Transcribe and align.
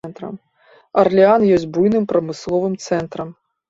Арлеан 1.03 1.41
ёсць 1.59 1.69
буйным 1.79 2.11
прамысловым 2.15 2.73
цэнтрам. 2.91 3.29